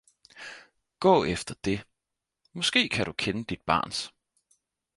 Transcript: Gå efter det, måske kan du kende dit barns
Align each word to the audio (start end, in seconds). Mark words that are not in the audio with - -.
Gå 0.99 1.25
efter 1.25 1.55
det, 1.63 1.83
måske 2.51 2.89
kan 2.89 3.05
du 3.05 3.13
kende 3.17 3.43
dit 3.43 3.61
barns 3.65 4.11